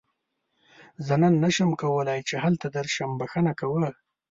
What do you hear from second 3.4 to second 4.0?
کوه.